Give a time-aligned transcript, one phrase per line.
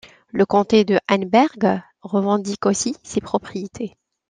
[0.31, 3.95] Le comté de Henneberg revendique aussi ces propriétés.